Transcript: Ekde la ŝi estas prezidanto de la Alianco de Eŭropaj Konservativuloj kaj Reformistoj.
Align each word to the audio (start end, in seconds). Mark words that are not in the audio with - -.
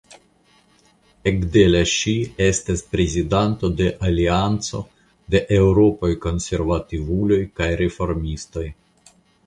Ekde 1.31 1.65
la 1.73 1.81
ŝi 1.91 2.13
estas 2.45 2.81
prezidanto 2.95 3.71
de 3.83 3.89
la 3.91 4.01
Alianco 4.09 4.83
de 5.37 5.45
Eŭropaj 5.61 6.13
Konservativuloj 6.27 7.43
kaj 7.61 7.73
Reformistoj. 7.85 8.71